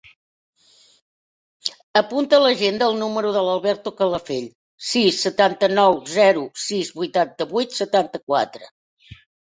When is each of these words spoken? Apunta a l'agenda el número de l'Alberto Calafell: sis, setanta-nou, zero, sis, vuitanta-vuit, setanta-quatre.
Apunta 2.01 2.35
a 2.37 2.39
l'agenda 2.45 2.87
el 2.93 2.97
número 3.03 3.33
de 3.37 3.43
l'Alberto 3.49 3.93
Calafell: 3.99 4.47
sis, 4.93 5.21
setanta-nou, 5.27 6.01
zero, 6.17 6.47
sis, 6.67 6.93
vuitanta-vuit, 7.01 7.81
setanta-quatre. 7.85 8.73